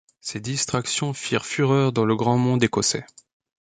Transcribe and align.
Ses 0.19 0.39
distractions 0.39 1.13
firent 1.13 1.45
fureur 1.45 1.93
dans 1.93 2.05
le 2.05 2.15
grand 2.15 2.35
monde 2.39 2.63
écossais. 2.63 3.05